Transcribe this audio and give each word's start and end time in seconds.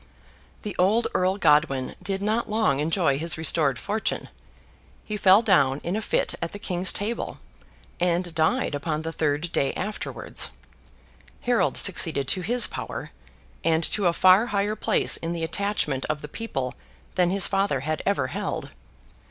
The 0.63 0.75
old 0.79 1.05
Earl 1.13 1.37
Godwin 1.37 1.95
did 2.01 2.23
not 2.23 2.49
long 2.49 2.79
enjoy 2.79 3.19
his 3.19 3.37
restored 3.37 3.77
fortune. 3.77 4.29
He 5.05 5.15
fell 5.15 5.43
down 5.43 5.79
in 5.83 5.95
a 5.95 6.01
fit 6.01 6.33
at 6.41 6.53
the 6.53 6.57
King's 6.57 6.91
table, 6.91 7.39
and 7.99 8.33
died 8.33 8.73
upon 8.73 9.03
the 9.03 9.11
third 9.11 9.51
day 9.51 9.73
afterwards. 9.75 10.49
Harold 11.41 11.77
succeeded 11.77 12.27
to 12.29 12.41
his 12.41 12.65
power, 12.65 13.11
and 13.63 13.83
to 13.91 14.07
a 14.07 14.11
far 14.13 14.47
higher 14.47 14.75
place 14.75 15.17
in 15.17 15.33
the 15.33 15.43
attachment 15.43 16.05
of 16.05 16.23
the 16.23 16.27
people 16.27 16.73
than 17.13 17.29
his 17.29 17.45
father 17.45 17.81
had 17.81 18.01
ever 18.03 18.25
held. 18.25 18.71